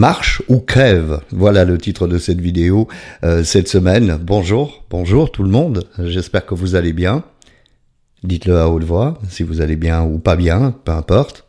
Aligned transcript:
Marche 0.00 0.40
ou 0.48 0.60
crève, 0.60 1.20
voilà 1.30 1.66
le 1.66 1.76
titre 1.76 2.08
de 2.08 2.16
cette 2.16 2.40
vidéo 2.40 2.88
euh, 3.22 3.44
cette 3.44 3.68
semaine. 3.68 4.18
Bonjour, 4.18 4.82
bonjour 4.88 5.30
tout 5.30 5.42
le 5.42 5.50
monde, 5.50 5.84
j'espère 5.98 6.46
que 6.46 6.54
vous 6.54 6.74
allez 6.74 6.94
bien. 6.94 7.22
Dites-le 8.24 8.56
à 8.56 8.70
haute 8.70 8.84
voix, 8.84 9.18
si 9.28 9.42
vous 9.42 9.60
allez 9.60 9.76
bien 9.76 10.02
ou 10.02 10.18
pas 10.18 10.36
bien, 10.36 10.74
peu 10.86 10.92
importe. 10.92 11.44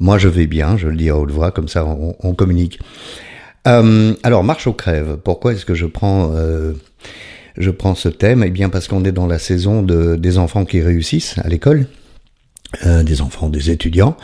Moi 0.00 0.18
je 0.18 0.28
vais 0.28 0.46
bien, 0.46 0.76
je 0.76 0.88
le 0.88 0.96
dis 0.96 1.08
à 1.08 1.16
haute 1.16 1.30
voix, 1.30 1.50
comme 1.50 1.66
ça 1.66 1.86
on, 1.86 2.34
communique. 2.34 2.78
Euh, 3.66 4.12
alors, 4.22 4.44
marche 4.44 4.66
ou 4.66 4.74
crève, 4.74 5.16
pourquoi 5.24 5.54
est-ce 5.54 5.64
que 5.64 5.74
je 5.74 5.86
prends, 5.86 6.30
euh, 6.34 6.74
je 7.56 7.70
prends 7.70 7.94
ce 7.94 8.10
thème? 8.10 8.44
Eh 8.44 8.50
bien 8.50 8.68
parce 8.68 8.86
qu'on 8.86 9.06
est 9.06 9.12
dans 9.12 9.26
la 9.26 9.38
saison 9.38 9.80
de, 9.80 10.16
des 10.16 10.36
enfants 10.36 10.66
qui 10.66 10.82
réussissent 10.82 11.38
à 11.38 11.48
l'école. 11.48 11.86
Euh, 12.86 13.02
des 13.02 13.20
enfants, 13.20 13.48
des 13.48 13.70
étudiants. 13.70 14.16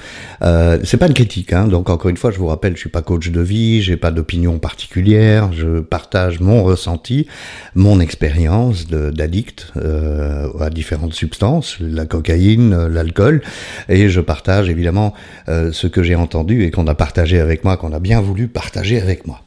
Euh, 0.42 0.78
c'est 0.84 0.96
pas 0.96 1.06
une 1.06 1.14
critique, 1.14 1.52
hein. 1.52 1.66
donc 1.68 1.88
encore 1.88 2.10
une 2.10 2.16
fois, 2.16 2.30
je 2.30 2.38
vous 2.38 2.46
rappelle, 2.46 2.74
je 2.74 2.80
suis 2.80 2.90
pas 2.90 3.02
coach 3.02 3.30
de 3.30 3.40
vie, 3.40 3.82
j'ai 3.82 3.96
pas 3.96 4.10
d'opinion 4.10 4.58
particulière, 4.58 5.52
je 5.52 5.80
partage 5.80 6.40
mon 6.40 6.64
ressenti, 6.64 7.26
mon 7.74 8.00
expérience 8.00 8.86
d'addict 8.86 9.72
euh, 9.76 10.48
à 10.58 10.70
différentes 10.70 11.14
substances, 11.14 11.76
la 11.80 12.06
cocaïne, 12.06 12.86
l'alcool, 12.86 13.42
et 13.88 14.08
je 14.08 14.20
partage 14.20 14.68
évidemment 14.68 15.14
euh, 15.48 15.72
ce 15.72 15.86
que 15.86 16.02
j'ai 16.02 16.14
entendu 16.14 16.64
et 16.64 16.70
qu'on 16.70 16.86
a 16.86 16.94
partagé 16.94 17.40
avec 17.40 17.64
moi, 17.64 17.76
qu'on 17.76 17.92
a 17.92 18.00
bien 18.00 18.20
voulu 18.20 18.48
partager 18.48 19.00
avec 19.00 19.26
moi. 19.26 19.42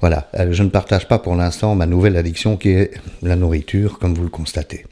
Voilà, 0.00 0.28
euh, 0.38 0.48
je 0.52 0.62
ne 0.62 0.68
partage 0.68 1.08
pas 1.08 1.18
pour 1.18 1.34
l'instant 1.34 1.74
ma 1.74 1.86
nouvelle 1.86 2.16
addiction 2.16 2.56
qui 2.56 2.70
est 2.70 2.92
la 3.22 3.36
nourriture, 3.36 3.98
comme 3.98 4.14
vous 4.14 4.22
le 4.22 4.28
constatez. 4.30 4.84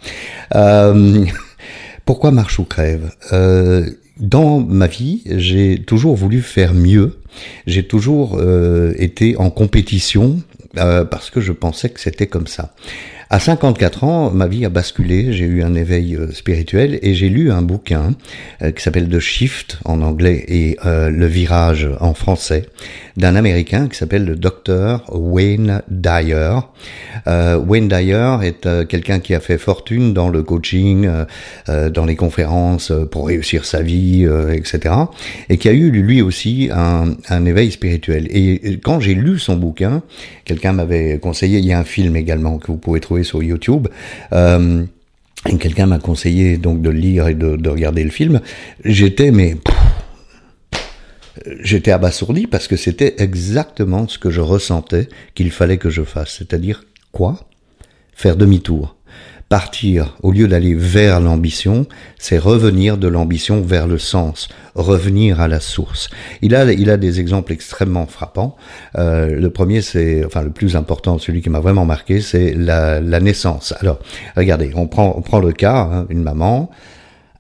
Euh, 0.55 1.25
pourquoi 2.07 2.31
marche 2.31 2.59
ou 2.59 2.65
crève? 2.65 3.11
Euh, 3.33 3.91
Dans 4.19 4.61
ma 4.61 4.87
vie, 4.87 5.23
j'ai 5.27 5.83
toujours 5.85 6.17
voulu 6.17 6.41
faire 6.41 6.73
mieux. 6.73 7.19
J'ai 7.67 7.87
toujours 7.87 8.39
euh, 8.39 8.95
été 8.97 9.37
en 9.37 9.51
compétition 9.51 10.41
euh, 10.79 11.05
parce 11.05 11.29
que 11.29 11.43
je 11.43 11.53
pensais 11.53 11.91
que 11.91 12.01
c'était 12.01 12.27
comme 12.27 12.47
ça. 12.47 12.75
À 13.29 13.41
54 13.41 14.05
ans, 14.05 14.31
ma 14.31 14.47
vie 14.47 14.65
a 14.65 14.69
basculé, 14.69 15.33
j'ai 15.33 15.47
eu 15.47 15.65
un 15.65 15.75
éveil 15.75 16.15
euh, 16.15 16.31
spirituel 16.31 17.01
et 17.03 17.15
j'ai 17.15 17.29
lu 17.29 17.51
un 17.51 17.61
bouquin 17.61 18.13
euh, 18.63 18.71
qui 18.71 18.81
s'appelle 18.81 19.09
The 19.09 19.19
Shift 19.19 19.79
en 19.85 20.01
anglais 20.03 20.45
et 20.47 20.77
euh, 20.87 21.11
Le 21.11 21.27
Virage 21.27 21.89
en 21.99 22.15
français 22.15 22.67
d'un 23.17 23.35
Américain 23.35 23.89
qui 23.89 23.99
s'appelle 23.99 24.25
le 24.25 24.37
docteur 24.37 25.03
Wayne 25.09 25.83
Dyer. 25.89 26.59
Wayne 27.27 27.89
Dyer 27.89 28.37
est 28.43 28.87
quelqu'un 28.87 29.21
qui 29.21 29.35
a 29.35 29.41
fait 29.41 29.57
fortune 29.57 30.13
dans 30.13 30.29
le 30.29 30.43
coaching, 30.43 31.09
dans 31.67 32.05
les 32.05 32.15
conférences 32.15 32.93
pour 33.11 33.29
réussir 33.29 33.65
sa 33.65 33.81
vie, 33.81 34.29
etc. 34.53 34.95
Et 35.49 35.57
qui 35.57 35.71
a 35.71 35.73
eu 35.73 35.91
lui 35.91 36.21
aussi 36.21 36.69
un, 36.71 37.15
un 37.31 37.45
éveil 37.47 37.71
spirituel. 37.71 38.29
Et 38.29 38.79
quand 38.85 39.01
j'ai 39.01 39.15
lu 39.15 39.39
son 39.39 39.57
bouquin, 39.57 40.03
quelqu'un 40.45 40.75
m'avait 40.75 41.19
conseillé, 41.19 41.59
il 41.59 41.65
y 41.65 41.73
a 41.73 41.79
un 41.79 41.85
film 41.85 42.17
également 42.17 42.59
que 42.59 42.67
vous 42.67 42.77
pouvez 42.77 43.01
trouver 43.01 43.16
sur 43.25 43.43
YouTube. 43.43 43.89
Euh, 44.33 44.85
et 45.49 45.59
quelqu'un 45.59 45.87
m'a 45.87 45.99
conseillé 45.99 46.57
donc 46.57 46.83
de 46.83 46.91
lire 46.91 47.29
et 47.29 47.35
de, 47.35 47.69
regarder 47.69 48.05
le 48.05 48.11
film. 48.11 48.41
J'étais 48.85 49.31
mais 49.31 49.57
j'étais 51.61 51.93
abasourdi 51.93 52.47
parce 52.47 52.67
que 52.67 52.77
c'était 52.77 53.15
exactement 53.19 54.09
ce 54.09 54.19
que 54.19 54.31
je 54.31 54.41
ressentais 54.41 55.09
qu'il 55.35 55.51
fallait 55.51 55.79
que 55.79 55.91
je 55.91 56.03
fasse. 56.03 56.37
C'est-à-dire 56.39 56.85
quoi? 57.13 57.49
Faire 58.15 58.37
demi-tour 58.37 58.96
Partir, 59.49 60.17
au 60.25 60.33
lieu 60.33 60.49
d'aller 60.49 60.75
vers 60.75 61.21
l'ambition, 61.21 61.87
c'est 62.19 62.37
revenir 62.37 62.99
de 62.99 63.07
l'ambition 63.07 63.63
vers 63.63 63.87
le 63.87 63.97
sens, 63.97 64.49
revenir 64.75 65.41
à 65.41 65.47
la 65.47 65.61
source. 65.61 66.11
Il 66.43 66.57
a, 66.57 66.73
il 66.73 66.91
a 66.91 66.97
des 66.97 67.21
exemples 67.21 67.53
extrêmement 67.53 68.07
frappants. 68.07 68.57
Euh, 68.99 69.39
le 69.39 69.51
premier, 69.51 69.83
c'est, 69.83 70.25
enfin 70.25 70.43
le 70.43 70.51
plus 70.51 70.75
important, 70.75 71.19
celui 71.19 71.43
qui 71.43 71.51
m'a 71.51 71.61
vraiment 71.61 71.85
marqué, 71.85 72.21
c'est 72.21 72.55
la, 72.55 73.01
naissance. 73.21 73.73
Alors, 73.79 74.01
regardez, 74.37 74.73
on 74.75 74.89
prend, 74.89 75.15
on 75.17 75.23
prend 75.23 75.39
le 75.39 75.53
cas, 75.53 75.77
hein, 75.93 76.07
une 76.11 76.25
maman, 76.25 76.69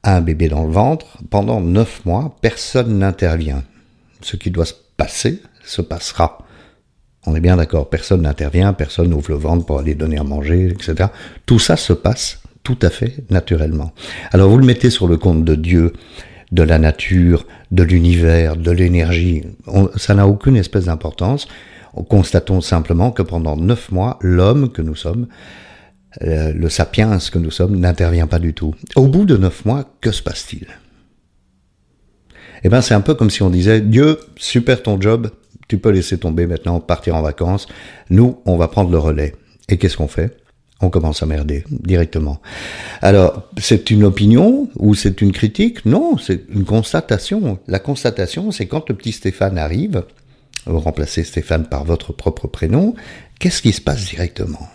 un 0.04 0.20
bébé 0.20 0.48
dans 0.48 0.64
le 0.64 0.70
ventre, 0.70 1.18
pendant 1.28 1.60
neuf 1.60 2.04
mois, 2.04 2.36
personne 2.40 3.00
n'intervient. 3.00 3.64
Ce 4.20 4.36
qui 4.36 4.52
doit 4.52 4.66
se 4.66 4.74
passer 4.96 5.42
se 5.64 5.82
passera. 5.82 6.45
On 7.26 7.34
est 7.34 7.40
bien 7.40 7.56
d'accord, 7.56 7.90
personne 7.90 8.22
n'intervient, 8.22 8.72
personne 8.72 9.10
n'ouvre 9.10 9.30
le 9.30 9.36
ventre 9.36 9.66
pour 9.66 9.80
aller 9.80 9.94
donner 9.94 10.18
à 10.18 10.22
manger, 10.22 10.68
etc. 10.68 11.10
Tout 11.44 11.58
ça 11.58 11.76
se 11.76 11.92
passe 11.92 12.40
tout 12.62 12.78
à 12.82 12.90
fait 12.90 13.24
naturellement. 13.30 13.92
Alors 14.32 14.48
vous 14.48 14.58
le 14.58 14.66
mettez 14.66 14.90
sur 14.90 15.08
le 15.08 15.16
compte 15.16 15.44
de 15.44 15.54
Dieu, 15.54 15.92
de 16.52 16.62
la 16.62 16.78
nature, 16.78 17.46
de 17.70 17.82
l'univers, 17.82 18.56
de 18.56 18.70
l'énergie. 18.70 19.44
Ça 19.96 20.14
n'a 20.14 20.26
aucune 20.26 20.56
espèce 20.56 20.84
d'importance. 20.84 21.48
Constatons 22.08 22.60
simplement 22.60 23.10
que 23.10 23.22
pendant 23.22 23.56
neuf 23.56 23.90
mois, 23.90 24.18
l'homme 24.20 24.70
que 24.70 24.82
nous 24.82 24.94
sommes, 24.94 25.26
euh, 26.22 26.52
le 26.52 26.68
sapiens 26.68 27.18
que 27.18 27.38
nous 27.38 27.50
sommes, 27.50 27.76
n'intervient 27.76 28.26
pas 28.26 28.38
du 28.38 28.54
tout. 28.54 28.74
Au 28.94 29.06
bout 29.06 29.24
de 29.24 29.36
neuf 29.36 29.64
mois, 29.64 29.84
que 30.00 30.12
se 30.12 30.22
passe-t-il? 30.22 30.66
Eh 32.62 32.68
bien, 32.68 32.80
c'est 32.80 32.94
un 32.94 33.00
peu 33.00 33.14
comme 33.14 33.30
si 33.30 33.42
on 33.42 33.50
disait 33.50 33.80
Dieu, 33.80 34.18
super 34.36 34.82
ton 34.82 35.00
job, 35.00 35.30
tu 35.68 35.78
peux 35.78 35.90
laisser 35.90 36.18
tomber 36.18 36.46
maintenant, 36.46 36.80
partir 36.80 37.16
en 37.16 37.22
vacances. 37.22 37.66
Nous, 38.10 38.40
on 38.44 38.56
va 38.56 38.68
prendre 38.68 38.90
le 38.90 38.98
relais. 38.98 39.34
Et 39.68 39.78
qu'est-ce 39.78 39.96
qu'on 39.96 40.08
fait? 40.08 40.36
On 40.80 40.90
commence 40.90 41.22
à 41.22 41.26
merder 41.26 41.64
directement. 41.70 42.40
Alors, 43.00 43.48
c'est 43.56 43.90
une 43.90 44.04
opinion 44.04 44.68
ou 44.76 44.94
c'est 44.94 45.22
une 45.22 45.32
critique? 45.32 45.86
Non, 45.86 46.18
c'est 46.18 46.42
une 46.50 46.64
constatation. 46.64 47.58
La 47.66 47.78
constatation, 47.78 48.50
c'est 48.50 48.66
quand 48.66 48.88
le 48.88 48.94
petit 48.94 49.12
Stéphane 49.12 49.56
arrive, 49.56 50.04
vous 50.66 50.78
remplacez 50.78 51.24
Stéphane 51.24 51.66
par 51.66 51.84
votre 51.84 52.12
propre 52.12 52.46
prénom, 52.46 52.94
qu'est-ce 53.38 53.62
qui 53.62 53.72
se 53.72 53.80
passe 53.80 54.04
directement? 54.04 54.68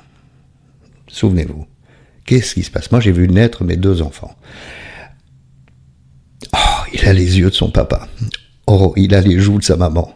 Souvenez-vous. 1.08 1.68
Qu'est-ce 2.26 2.56
qui 2.56 2.64
se 2.64 2.72
passe? 2.72 2.92
Moi, 2.92 3.00
j'ai 3.00 3.12
vu 3.12 3.28
naître 3.28 3.64
mes 3.64 3.76
deux 3.78 4.02
enfants. 4.02 4.36
Oh, 6.54 6.84
il 6.94 7.06
a 7.06 7.14
les 7.14 7.40
yeux 7.40 7.50
de 7.50 7.56
son 7.56 7.70
papa. 7.70 8.08
Oh, 8.68 8.94
il 8.96 9.14
a 9.14 9.22
les 9.22 9.40
joues 9.40 9.60
de 9.60 9.64
sa 9.64 9.76
maman. 9.76 10.16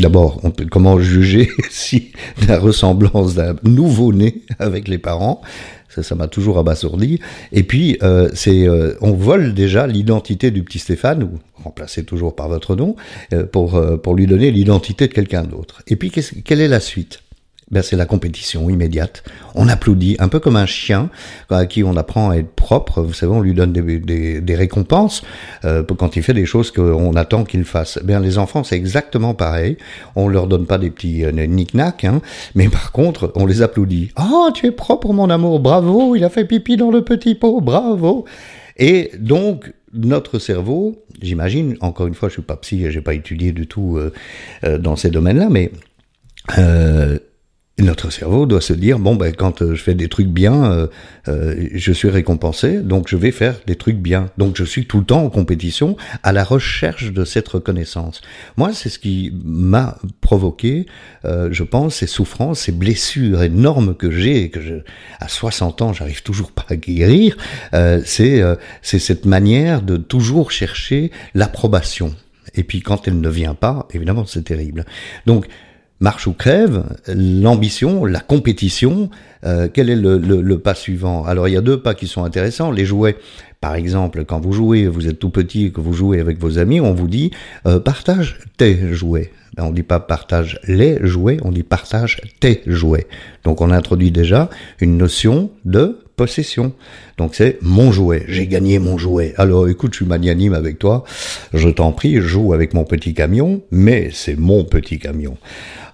D'abord, 0.00 0.40
comment 0.70 0.98
juger 0.98 1.50
si 1.70 2.12
la 2.48 2.58
ressemblance 2.58 3.34
d'un 3.34 3.54
nouveau-né 3.64 4.42
avec 4.58 4.88
les 4.88 4.98
parents? 4.98 5.42
Ça, 5.88 6.14
m'a 6.14 6.28
toujours 6.28 6.58
abasourdi. 6.58 7.18
Et 7.52 7.64
puis, 7.64 7.98
euh, 8.02 8.30
c'est, 8.32 8.66
euh, 8.66 8.94
on 9.00 9.12
vole 9.12 9.54
déjà 9.54 9.88
l'identité 9.88 10.52
du 10.52 10.62
petit 10.62 10.78
Stéphane, 10.78 11.24
ou 11.24 11.30
remplacé 11.62 12.04
toujours 12.04 12.36
par 12.36 12.48
votre 12.48 12.76
nom, 12.76 12.94
euh, 13.32 13.44
pour, 13.44 13.80
pour 14.00 14.14
lui 14.14 14.26
donner 14.26 14.52
l'identité 14.52 15.08
de 15.08 15.12
quelqu'un 15.12 15.42
d'autre. 15.42 15.82
Et 15.88 15.96
puis, 15.96 16.10
quelle 16.10 16.60
est 16.60 16.68
la 16.68 16.80
suite? 16.80 17.22
Ben, 17.70 17.82
c'est 17.82 17.96
la 17.96 18.06
compétition 18.06 18.68
immédiate. 18.68 19.22
On 19.54 19.68
applaudit, 19.68 20.16
un 20.18 20.28
peu 20.28 20.40
comme 20.40 20.56
un 20.56 20.66
chien 20.66 21.10
à 21.50 21.66
qui 21.66 21.84
on 21.84 21.96
apprend 21.96 22.30
à 22.30 22.36
être 22.36 22.50
propre. 22.50 23.02
Vous 23.02 23.12
savez, 23.12 23.32
on 23.32 23.40
lui 23.40 23.54
donne 23.54 23.72
des, 23.72 23.98
des, 23.98 24.40
des 24.40 24.54
récompenses 24.54 25.22
euh, 25.64 25.82
quand 25.84 26.16
il 26.16 26.22
fait 26.22 26.34
des 26.34 26.46
choses 26.46 26.70
qu'on 26.70 27.14
attend 27.14 27.44
qu'il 27.44 27.64
fasse. 27.64 27.98
Eh 28.02 28.04
bien, 28.04 28.20
les 28.20 28.38
enfants, 28.38 28.64
c'est 28.64 28.76
exactement 28.76 29.34
pareil. 29.34 29.76
On 30.16 30.28
leur 30.28 30.46
donne 30.46 30.66
pas 30.66 30.78
des 30.78 30.90
petits 30.90 31.24
euh, 31.24 31.32
hein, 32.04 32.20
mais 32.54 32.68
par 32.68 32.92
contre, 32.92 33.32
on 33.34 33.46
les 33.46 33.62
applaudit. 33.62 34.10
Oh, 34.20 34.50
tu 34.54 34.66
es 34.66 34.72
propre, 34.72 35.12
mon 35.12 35.30
amour, 35.30 35.60
bravo, 35.60 36.16
il 36.16 36.24
a 36.24 36.30
fait 36.30 36.44
pipi 36.44 36.76
dans 36.76 36.90
le 36.90 37.02
petit 37.02 37.34
pot, 37.34 37.60
bravo. 37.60 38.24
Et 38.76 39.10
donc, 39.18 39.72
notre 39.92 40.38
cerveau, 40.38 41.04
j'imagine, 41.20 41.76
encore 41.80 42.06
une 42.06 42.14
fois, 42.14 42.28
je 42.28 42.34
suis 42.34 42.42
pas 42.42 42.56
psy, 42.56 42.90
j'ai 42.90 43.00
pas 43.00 43.14
étudié 43.14 43.52
du 43.52 43.66
tout 43.66 43.96
euh, 43.96 44.12
euh 44.64 44.78
dans 44.78 44.96
ces 44.96 45.10
domaines-là, 45.10 45.48
mais 45.50 45.70
euh, 46.58 47.18
notre 47.82 48.10
cerveau 48.10 48.46
doit 48.46 48.60
se 48.60 48.72
dire 48.72 48.98
bon 48.98 49.14
ben 49.14 49.34
quand 49.34 49.62
euh, 49.62 49.74
je 49.74 49.82
fais 49.82 49.94
des 49.94 50.08
trucs 50.08 50.28
bien, 50.28 50.72
euh, 50.72 50.86
euh, 51.28 51.68
je 51.74 51.92
suis 51.92 52.08
récompensé, 52.08 52.78
donc 52.78 53.08
je 53.08 53.16
vais 53.16 53.30
faire 53.30 53.56
des 53.66 53.76
trucs 53.76 53.98
bien. 53.98 54.30
Donc 54.38 54.56
je 54.56 54.64
suis 54.64 54.86
tout 54.86 54.98
le 54.98 55.04
temps 55.04 55.24
en 55.24 55.30
compétition, 55.30 55.96
à 56.22 56.32
la 56.32 56.44
recherche 56.44 57.12
de 57.12 57.24
cette 57.24 57.48
reconnaissance. 57.48 58.20
Moi, 58.56 58.72
c'est 58.72 58.88
ce 58.88 58.98
qui 58.98 59.32
m'a 59.44 59.98
provoqué, 60.20 60.86
je 61.24 61.62
pense, 61.62 61.96
ces 61.96 62.06
souffrances, 62.06 62.60
ces 62.60 62.72
blessures 62.72 63.42
énormes 63.42 63.94
que 63.94 64.10
j'ai 64.10 64.42
et 64.42 64.50
que 64.50 64.60
je, 64.60 64.74
à 65.20 65.28
60 65.28 65.82
ans, 65.82 65.92
j'arrive 65.92 66.22
toujours 66.22 66.52
pas 66.52 66.64
à 66.68 66.76
guérir. 66.76 67.36
c'est 68.04 68.42
c'est 68.82 68.98
cette 68.98 69.26
manière 69.26 69.82
de 69.82 69.96
toujours 69.96 70.50
chercher 70.50 71.10
l'approbation. 71.34 72.14
Et 72.54 72.64
puis 72.64 72.80
quand 72.80 73.06
elle 73.06 73.20
ne 73.20 73.28
vient 73.28 73.54
pas, 73.54 73.86
évidemment, 73.92 74.26
c'est 74.26 74.44
terrible. 74.44 74.84
Donc 75.26 75.46
marche 76.00 76.26
ou 76.26 76.32
crève, 76.32 76.84
l'ambition, 77.06 78.04
la 78.04 78.20
compétition, 78.20 79.10
euh, 79.44 79.68
quel 79.72 79.90
est 79.90 79.96
le, 79.96 80.58
pas 80.58 80.74
suivant? 80.74 81.24
Alors 81.24 81.48
il 81.48 81.52
y 81.52 81.56
a 81.56 81.60
deux 81.60 81.80
pas 81.80 81.94
qui 81.94 82.06
sont 82.06 82.24
intéressants. 82.24 82.70
Les 82.70 82.84
jouets, 82.86 83.16
par 83.60 83.74
exemple, 83.74 84.24
quand 84.24 84.40
vous 84.40 84.52
jouez, 84.52 84.86
vous 84.86 85.06
êtes 85.06 85.18
tout 85.18 85.30
petit 85.30 85.66
et 85.66 85.70
que 85.70 85.80
vous 85.80 85.92
jouez 85.92 86.20
avec 86.20 86.38
vos 86.38 86.58
amis, 86.58 86.80
on 86.80 86.94
vous 86.94 87.08
dit 87.08 87.30
euh, 87.66 87.78
partage 87.78 88.38
tes 88.56 88.92
jouets. 88.92 89.30
Ben, 89.56 89.64
on 89.64 89.72
dit 89.72 89.82
pas 89.82 90.00
partage 90.00 90.60
les 90.66 90.98
jouets, 91.06 91.38
on 91.42 91.50
dit 91.50 91.64
partage 91.64 92.20
tes 92.38 92.62
jouets. 92.66 93.06
Donc 93.44 93.60
on 93.60 93.70
introduit 93.70 94.10
déjà 94.10 94.48
une 94.80 94.96
notion 94.96 95.50
de 95.64 95.98
possession. 96.20 96.74
Donc 97.16 97.34
c'est 97.34 97.56
mon 97.62 97.92
jouet, 97.92 98.24
j'ai 98.28 98.46
gagné 98.46 98.78
mon 98.78 98.98
jouet. 98.98 99.32
Alors 99.38 99.68
écoute, 99.68 99.94
je 99.94 100.00
suis 100.00 100.06
magnanime 100.06 100.52
avec 100.52 100.78
toi, 100.78 101.04
je 101.54 101.70
t'en 101.70 101.92
prie, 101.92 102.20
joue 102.20 102.52
avec 102.52 102.74
mon 102.74 102.84
petit 102.84 103.14
camion, 103.14 103.62
mais 103.70 104.10
c'est 104.12 104.38
mon 104.38 104.64
petit 104.64 104.98
camion. 104.98 105.38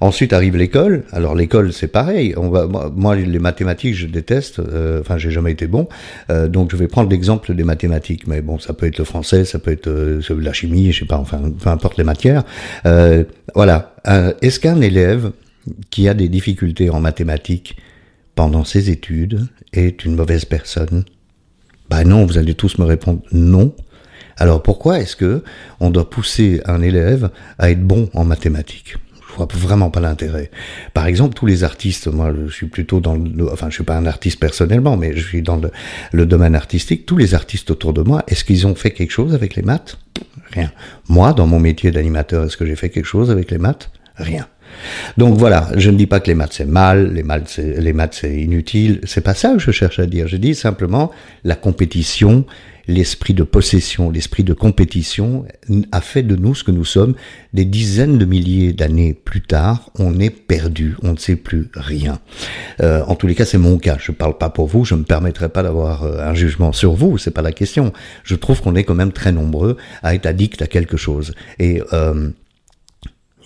Ensuite 0.01 0.33
arrive 0.33 0.57
l'école. 0.57 1.05
Alors 1.13 1.37
l'école, 1.37 1.73
c'est 1.73 1.87
pareil. 1.87 2.35
On 2.37 2.49
va, 2.49 2.67
moi, 2.67 3.15
les 3.15 3.39
mathématiques, 3.39 3.95
je 3.95 4.09
déteste. 4.09 4.59
Euh, 4.59 5.01
enfin, 5.01 5.17
j'ai 5.17 5.31
jamais 5.31 5.53
été 5.53 5.69
bon. 5.69 5.89
Euh, 6.29 6.49
donc, 6.49 6.73
je 6.73 6.77
vais 6.77 6.89
prendre 6.89 7.09
l'exemple 7.09 7.55
des 7.55 7.65
mathématiques. 7.65 8.27
Mais 8.27 8.43
bon, 8.43 8.59
ça 8.59 8.75
peut 8.75 8.87
être 8.87 8.99
le 8.99 9.05
français, 9.05 9.45
ça 9.45 9.59
peut 9.59 9.71
être 9.71 9.87
euh, 9.87 10.21
la 10.39 10.53
chimie, 10.53 10.93
je 10.93 11.01
sais 11.01 11.07
pas. 11.07 11.19
Enfin, 11.19 11.41
peu 11.63 11.71
importe 11.71 11.99
les 11.99 12.05
matières. 12.05 12.43
Voilà. 13.55 13.95
Est-ce 14.43 14.59
qu'un 14.61 14.81
élève 14.81 15.31
qui 15.91 16.09
a 16.09 16.15
des 16.15 16.29
difficultés 16.29 16.91
en 16.91 17.01
mathématiques 17.01 17.77
pendant 18.37 18.65
ses 18.65 18.91
études 18.91 19.49
est 19.73 20.05
une 20.05 20.15
mauvaise 20.15 20.45
personne 20.45 21.05
Ben 21.91 22.05
non, 22.05 22.25
vous 22.25 22.39
allez 22.39 22.55
tous 22.55 22.79
me 22.79 22.85
répondre 22.85 23.23
non. 23.33 23.75
Alors 24.37 24.63
pourquoi 24.63 25.01
est-ce 25.01 25.17
que 25.17 25.43
on 25.81 25.91
doit 25.91 26.09
pousser 26.09 26.61
un 26.67 26.83
élève 26.83 27.31
à 27.59 27.71
être 27.71 27.83
bon 27.83 28.09
en 28.15 28.25
mathématiques? 28.25 28.97
Vois 29.37 29.49
vraiment 29.53 29.91
pas 29.91 30.01
l'intérêt. 30.01 30.51
Par 30.95 31.07
exemple, 31.07 31.35
tous 31.35 31.45
les 31.45 31.63
artistes, 31.63 32.07
moi 32.07 32.33
je 32.47 32.51
suis 32.51 32.69
plutôt 32.69 33.01
dans 33.01 33.17
le, 33.17 33.53
enfin 33.53 33.69
je 33.69 33.75
suis 33.75 33.85
pas 33.85 33.97
un 33.97 34.07
artiste 34.07 34.39
personnellement, 34.41 34.97
mais 34.97 35.15
je 35.15 35.27
suis 35.27 35.43
dans 35.43 35.57
le, 35.57 35.71
le 36.13 36.25
domaine 36.25 36.55
artistique, 36.55 37.05
tous 37.05 37.19
les 37.19 37.35
artistes 37.35 37.71
autour 37.71 37.93
de 37.93 38.01
moi, 38.01 38.25
est-ce 38.29 38.45
qu'ils 38.45 38.67
ont 38.67 38.75
fait 38.75 38.93
quelque 38.93 39.11
chose 39.11 39.35
avec 39.35 39.55
les 39.55 39.63
maths? 39.63 39.99
Rien. 40.53 40.73
Moi, 41.09 41.35
dans 41.35 41.47
mon 41.47 41.61
métier 41.61 41.91
d'animateur, 41.91 42.45
est-ce 42.45 42.57
que 42.57 42.65
j'ai 42.65 42.77
fait 42.77 42.89
quelque 42.89 43.05
chose 43.05 43.31
avec 43.31 43.51
les 43.51 43.59
maths? 43.59 43.91
Rien. 44.17 44.47
Donc 45.17 45.39
voilà, 45.39 45.71
je 45.77 45.91
ne 45.91 45.97
dis 45.97 46.07
pas 46.07 46.21
que 46.21 46.29
les 46.29 46.35
maths 46.35 46.53
c'est 46.53 46.65
mal, 46.65 47.13
les 47.13 47.23
maths 47.23 47.49
c'est, 47.49 47.81
les 47.81 47.93
maths 47.93 48.19
c'est 48.21 48.37
inutile, 48.37 49.01
c'est 49.05 49.21
pas 49.21 49.35
ça 49.35 49.53
que 49.53 49.59
je 49.59 49.71
cherche 49.71 49.99
à 49.99 50.07
dire. 50.07 50.29
Je 50.29 50.37
dis 50.37 50.55
simplement 50.55 51.11
la 51.45 51.55
compétition 51.57 52.45
l'esprit 52.89 53.35
de 53.35 53.43
possession, 53.43 54.11
l'esprit 54.11 54.45
de 54.45 54.53
compétition 54.53 55.45
a 55.93 56.01
fait 56.01 56.23
de 56.23 56.37
nous 56.37 56.55
ce 56.55 56.65
que 56.65 56.71
nous 56.71 56.85
sommes. 56.85 57.15
Des 57.53 57.65
dizaines 57.65 58.19
de 58.19 58.25
milliers 58.25 58.73
d'années 58.73 59.15
plus 59.15 59.41
tard, 59.41 59.91
on 59.99 60.19
est 60.21 60.31
perdu, 60.31 60.97
on 61.03 61.13
ne 61.13 61.17
sait 61.17 61.37
plus 61.37 61.69
rien. 61.75 62.21
Euh, 62.81 63.03
en 63.07 63.15
tous 63.15 63.27
les 63.27 63.35
cas, 63.35 63.45
c'est 63.45 63.59
mon 63.59 63.79
cas. 63.79 63.97
Je 63.99 64.13
ne 64.13 64.17
parle 64.17 64.37
pas 64.39 64.51
pour 64.51 64.67
vous, 64.67 64.85
je 64.85 64.95
ne 64.95 65.01
me 65.01 65.05
permettrai 65.05 65.49
pas 65.49 65.63
d'avoir 65.63 66.05
euh, 66.05 66.21
un 66.21 66.35
jugement 66.35 66.73
sur 66.73 66.93
vous, 66.93 67.19
c'est 67.19 67.31
pas 67.31 67.43
la 67.43 67.53
question. 67.53 67.93
Je 68.25 68.35
trouve 68.35 68.61
qu'on 68.61 68.75
est 68.75 68.85
quand 68.85 68.95
même 68.95 69.13
très 69.13 69.33
nombreux 69.33 69.77
à 70.03 70.15
être 70.15 70.27
addict 70.27 70.63
à 70.63 70.67
quelque 70.67 70.97
chose. 70.97 71.33
Et 71.59 71.83
euh, 71.93 72.31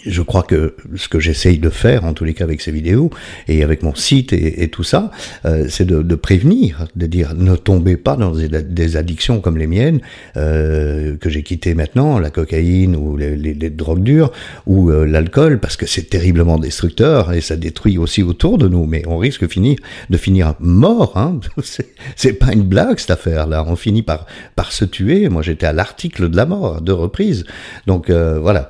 je 0.07 0.23
crois 0.23 0.43
que 0.43 0.75
ce 0.97 1.09
que 1.09 1.21
j'essaye 1.21 1.59
de 1.59 1.69
faire, 1.69 2.05
en 2.05 2.15
tous 2.15 2.25
les 2.25 2.35
cas 2.35 2.45
avec 2.45 2.61
ces 2.61 2.71
vidéos 2.71 3.11
et 3.49 3.63
avec 3.63 3.83
mon 3.83 3.95
site 3.95 4.33
et, 4.33 4.69
tout 4.69 4.85
ça, 4.85 5.11
euh, 5.45 5.67
c'est 5.69 5.85
de, 5.85 6.03
de, 6.03 6.15
prévenir, 6.15 6.87
de 6.97 7.07
dire 7.07 7.35
ne 7.35 7.57
tombez 7.57 7.97
pas 7.97 8.17
dans 8.17 8.33
des, 8.33 8.97
addictions 8.97 9.41
comme 9.41 9.59
les 9.59 9.67
miennes 9.67 10.01
euh, 10.37 11.17
que 11.17 11.29
j'ai 11.29 11.43
quittées 11.43 11.75
maintenant, 11.75 12.19
la 12.19 12.31
cocaïne 12.31 12.97
ou 12.97 13.17
les, 13.17 13.37
les, 13.37 13.55
les 13.55 13.71
drogues 13.71 14.03
dures 14.03 14.33
ou 14.67 14.91
euh, 14.91 15.05
l'alcool, 15.05 15.61
parce 15.61 15.77
que 15.77 15.87
c'est 15.87 16.09
terriblement 16.09 16.59
destructeur 16.59 17.33
et 17.33 17.41
ça 17.41 17.57
détruit 17.57 17.99
aussi 17.99 18.23
autour 18.23 18.59
de 18.59 18.69
nous. 18.69 18.87
Mais 18.87 19.03
on 19.07 19.19
risque 19.19 19.43
de 19.43 19.49
finir, 19.49 19.77
de 20.09 20.17
finir 20.17 20.55
mort. 20.61 21.17
Hein 21.17 21.41
c'est 22.17 22.33
pas 22.33 22.53
une 22.53 22.63
blague 22.63 22.99
cette 22.99 23.11
affaire-là. 23.11 23.65
On 23.67 23.77
finit 23.77 24.03
par 24.03 24.27
par 24.57 24.73
se 24.73 24.85
tuer. 24.85 25.29
Moi, 25.29 25.43
j'étais 25.43 25.67
à 25.67 25.73
l'article 25.73 26.29
de 26.31 26.37
la 26.37 26.47
mort 26.47 26.81
deux 26.81 26.95
reprises. 26.95 27.45
Donc 27.87 28.11
euh, 28.11 28.39
voilà. 28.41 28.69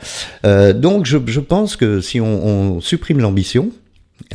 donc 0.75 1.07
je 1.07 1.20
je, 1.27 1.41
pense 1.41 1.77
que 1.77 2.01
si 2.01 2.21
on, 2.21 2.81
supprime 2.81 3.21
l'ambition, 3.21 3.71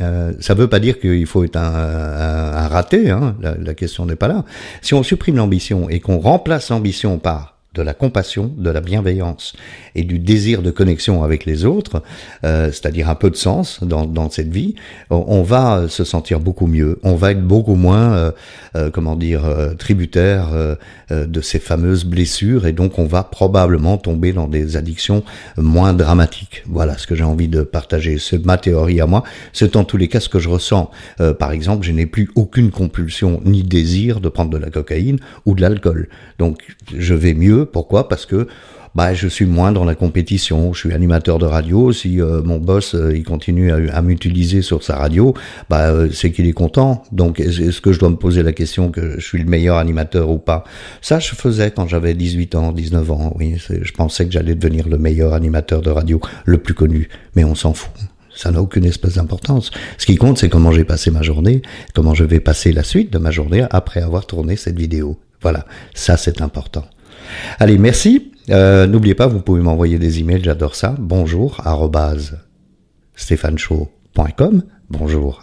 euh, 0.00 0.32
ça 0.40 0.54
ne 0.54 0.60
veut 0.60 0.68
pas 0.68 0.80
dire 0.80 0.98
qu'il 0.98 1.26
faut 1.26 1.44
être 1.44 1.56
un, 1.56 2.68
raté, 2.68 3.10
hein, 3.10 3.36
la, 3.40 3.56
la 3.56 3.74
question 3.74 4.06
n'est 4.06 4.16
pas 4.16 4.28
là. 4.28 4.44
Si 4.82 4.94
on 4.94 5.02
supprime 5.02 5.36
l'ambition 5.36 5.88
et 5.88 6.00
qu'on 6.00 6.18
remplace 6.18 6.70
l'ambition 6.70 7.18
par 7.18 7.55
de 7.76 7.82
la 7.82 7.94
compassion, 7.94 8.52
de 8.56 8.70
la 8.70 8.80
bienveillance 8.80 9.52
et 9.94 10.02
du 10.02 10.18
désir 10.18 10.62
de 10.62 10.70
connexion 10.70 11.22
avec 11.22 11.44
les 11.44 11.64
autres, 11.64 12.02
euh, 12.44 12.72
c'est-à-dire 12.72 13.10
un 13.10 13.14
peu 13.14 13.30
de 13.30 13.36
sens 13.36 13.80
dans, 13.82 14.30
cette 14.30 14.52
vie, 14.52 14.74
on, 15.10 15.42
va 15.42 15.88
se 15.88 16.04
sentir 16.04 16.40
beaucoup 16.40 16.66
mieux, 16.66 16.98
on 17.02 17.14
va 17.14 17.32
être 17.32 17.42
beaucoup 17.42 17.74
moins, 17.74 18.14
euh, 18.14 18.30
euh, 18.76 18.90
comment 18.90 19.14
dire, 19.14 19.42
tributaire 19.78 20.48
de 21.10 21.40
ces 21.40 21.58
fameuses 21.58 22.04
blessures 22.04 22.66
et 22.66 22.72
donc 22.72 22.98
on 22.98 23.04
va 23.04 23.22
probablement 23.22 23.98
tomber 23.98 24.32
dans 24.32 24.48
des 24.48 24.76
addictions 24.76 25.22
moins 25.56 25.92
dramatiques. 25.92 26.64
Voilà 26.66 26.98
ce 26.98 27.06
que 27.06 27.14
j'ai 27.14 27.24
envie 27.24 27.48
de 27.48 27.62
partager. 27.62 28.18
C'est 28.18 28.44
ma 28.44 28.56
théorie 28.56 29.00
à 29.00 29.06
moi, 29.06 29.22
c'est 29.52 29.76
en 29.76 29.84
tous 29.84 29.96
les 29.96 30.08
cas 30.08 30.20
ce 30.20 30.28
que 30.28 30.38
je 30.38 30.48
ressens. 30.48 30.90
par 31.38 31.52
exemple, 31.52 31.86
je 31.86 31.92
n'ai 31.92 32.06
plus 32.06 32.30
aucune 32.34 32.70
compulsion 32.70 33.40
ni 33.44 33.62
désir 33.62 34.20
de 34.20 34.28
prendre 34.28 34.50
de 34.50 34.58
la 34.58 34.70
cocaïne 34.70 35.18
ou 35.44 35.54
de 35.54 35.60
l'alcool. 35.60 36.08
Donc 36.38 36.76
je 36.96 37.14
vais 37.14 37.34
mieux 37.34 37.65
pourquoi? 37.66 38.08
Parce 38.08 38.26
que 38.26 38.46
bah, 38.96 39.12
je 39.12 39.28
suis 39.28 39.44
moins 39.44 39.72
dans 39.72 39.84
la 39.84 39.94
compétition. 39.94 40.72
Je 40.72 40.78
suis 40.78 40.92
animateur 40.94 41.38
de 41.38 41.44
radio. 41.44 41.92
Si 41.92 42.18
euh, 42.18 42.42
mon 42.42 42.56
boss 42.56 42.94
euh, 42.94 43.14
il 43.14 43.24
continue 43.24 43.70
à, 43.70 44.00
m'utiliser 44.00 44.62
sur 44.62 44.82
sa 44.82 44.96
radio, 44.96 45.34
bah, 45.68 45.90
euh, 45.90 46.08
c'est 46.10 46.32
qu'il 46.32 46.46
est 46.46 46.54
content. 46.54 47.02
Donc, 47.12 47.38
est-ce 47.38 47.82
que 47.82 47.92
je 47.92 48.00
dois 48.00 48.08
me 48.08 48.16
poser 48.16 48.42
la 48.42 48.52
question 48.52 48.90
que 48.90 49.20
je 49.20 49.24
suis 49.24 49.38
le 49.38 49.44
meilleur 49.44 49.76
animateur 49.76 50.30
ou 50.30 50.38
pas? 50.38 50.64
Ça, 51.02 51.18
je 51.18 51.34
faisais 51.34 51.72
quand 51.72 51.86
j'avais 51.86 52.14
18 52.14 52.54
ans, 52.54 52.72
19 52.72 53.10
ans. 53.10 53.34
Oui, 53.38 53.56
je 53.58 53.92
pensais 53.92 54.24
que 54.24 54.32
j'allais 54.32 54.54
devenir 54.54 54.88
le 54.88 54.96
meilleur 54.96 55.34
animateur 55.34 55.82
de 55.82 55.90
radio, 55.90 56.18
le 56.46 56.56
plus 56.56 56.74
connu. 56.74 57.10
Mais 57.34 57.44
on 57.44 57.54
s'en 57.54 57.74
fout. 57.74 57.92
Ça 58.34 58.50
n'a 58.50 58.62
aucune 58.62 58.86
espèce 58.86 59.16
d'importance. 59.16 59.72
Ce 59.98 60.06
qui 60.06 60.16
compte, 60.16 60.38
c'est 60.38 60.48
comment 60.48 60.72
j'ai 60.72 60.84
passé 60.84 61.10
ma 61.10 61.20
journée, 61.20 61.60
comment 61.94 62.14
je 62.14 62.24
vais 62.24 62.40
passer 62.40 62.72
la 62.72 62.82
suite 62.82 63.12
de 63.12 63.18
ma 63.18 63.30
journée 63.30 63.66
après 63.70 64.00
avoir 64.00 64.26
tourné 64.26 64.56
cette 64.56 64.78
vidéo. 64.78 65.18
Voilà, 65.42 65.66
ça 65.94 66.16
c'est 66.16 66.40
important. 66.40 66.86
Allez, 67.58 67.78
merci. 67.78 68.32
Euh, 68.50 68.86
n'oubliez 68.86 69.14
pas, 69.14 69.26
vous 69.26 69.40
pouvez 69.40 69.60
m'envoyer 69.60 69.98
des 69.98 70.20
emails, 70.20 70.42
j'adore 70.44 70.74
ça. 70.74 70.94
Bonjour, 70.98 71.60
arrobase, 71.64 72.38
stéphaneshow.com 73.16 74.62
bonjour 74.88 75.42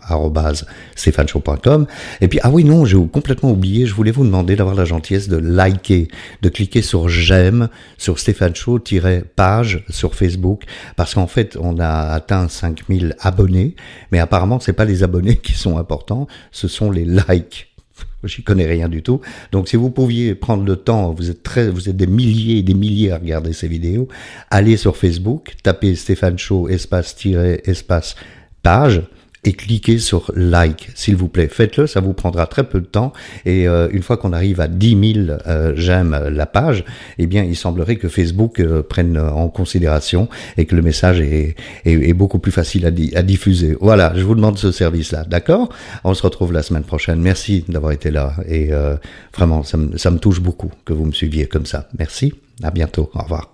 et 2.22 2.28
puis 2.28 2.40
ah 2.44 2.50
oui 2.50 2.64
non 2.64 2.86
j'ai 2.86 2.98
complètement 3.08 3.52
oublié 3.52 3.86
je 3.86 3.94
voulais 3.94 4.12
vous 4.12 4.24
demander 4.24 4.56
d'avoir 4.56 4.76
la 4.76 4.86
gentillesse 4.86 5.28
de 5.28 5.38
liker 5.38 6.08
de 6.42 6.50
cliquer 6.50 6.82
sur 6.82 7.10
j'aime 7.10 7.68
sur 7.98 8.20
Stéphane 8.20 8.54
page 9.36 9.84
sur 9.90 10.16
Facebook 10.16 10.64
parce 10.96 11.14
qu'en 11.14 11.28
fait 11.28 11.58
on 11.60 11.78
a 11.80 11.90
atteint 11.90 12.48
5000 12.48 13.16
abonnés 13.20 13.76
mais 14.12 14.20
apparemment 14.20 14.60
c'est 14.60 14.74
pas 14.74 14.86
les 14.86 15.04
abonnés 15.04 15.38
qui 15.44 15.54
sont 15.54 15.78
importants 15.78 16.28
ce 16.52 16.68
sont 16.70 16.90
les 16.90 17.06
likes 17.06 17.73
J'y 18.24 18.44
connais 18.44 18.66
rien 18.66 18.90
du 18.90 19.04
tout. 19.04 19.22
Donc, 19.52 19.68
si 19.68 19.76
vous 19.76 19.90
pouviez 19.90 20.36
prendre 20.36 20.64
le 20.64 20.76
temps, 20.76 21.14
vous 21.14 21.30
êtes 21.30 21.44
très, 21.44 21.70
vous 21.70 21.90
êtes 21.90 21.98
des 21.98 22.08
milliers 22.08 22.60
et 22.60 22.64
des 22.64 22.74
milliers 22.74 23.12
à 23.12 23.18
regarder 23.18 23.54
ces 23.54 23.68
vidéos, 23.68 24.08
allez 24.50 24.78
sur 24.78 24.98
Facebook, 24.98 25.56
tapez 25.64 25.96
Stéphane 25.96 26.38
Show, 26.38 26.68
espace, 26.70 27.16
espace, 27.66 28.16
page, 28.62 29.02
et 29.46 29.54
cliquez 29.54 30.00
sur 30.00 30.32
like, 30.36 30.90
s'il 30.96 31.16
vous 31.16 31.28
plaît. 31.28 31.48
Faites-le, 31.48 31.88
ça 31.88 32.00
vous 32.00 32.14
prendra 32.14 32.48
très 32.48 32.64
peu 32.64 32.80
de 32.80 32.86
temps. 32.86 33.14
Et 33.46 33.68
euh, 33.68 33.90
une 33.92 34.02
fois 34.02 34.18
qu'on 34.18 34.34
arrive 34.34 34.62
à 34.62 34.68
10 34.68 35.14
000 35.14 35.38
euh, 35.48 35.74
j'aime 35.76 36.30
la 36.32 36.46
page, 36.46 36.86
eh 37.18 37.28
bien, 37.28 37.44
il 37.44 37.56
semblerait 37.56 37.98
que 37.98 38.08
Facebook 38.08 38.60
euh, 38.60 38.84
prenne 38.84 39.18
en 39.18 39.50
considération 39.50 40.30
et 40.58 40.66
que 40.66 40.76
le 40.76 40.82
message 40.82 41.20
est, 41.20 41.56
est, 41.86 42.14
beaucoup 42.14 42.40
plus 42.40 42.52
facile 42.52 42.86
à, 42.86 43.22
diffuser. 43.24 43.76
Voilà, 43.80 44.14
je 44.16 44.24
vous 44.24 44.36
demande 44.36 44.58
ce 44.58 44.72
service-là, 44.72 45.26
d'accord? 45.26 45.70
On 46.04 46.14
se 46.14 46.22
retrouve 46.22 46.54
la 46.54 46.64
semaine 46.64 46.84
prochaine. 46.84 47.20
Merci 47.20 47.66
d'avoir 47.68 47.92
été 47.92 48.12
là 48.12 48.36
et 48.48 48.70
vraiment, 49.36 49.64
ça 49.64 49.78
me, 49.78 49.98
ça 49.98 50.12
me 50.12 50.20
touche 50.20 50.42
beaucoup 50.42 50.72
que 50.86 50.94
vous 50.94 51.06
me 51.06 51.12
suiviez 51.12 51.48
comme 51.48 51.66
ça. 51.66 51.88
Merci, 51.98 52.34
à 52.62 52.72
bientôt, 52.72 53.10
au 53.14 53.22
revoir. 53.22 53.53